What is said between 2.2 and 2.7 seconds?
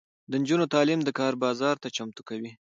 کوي.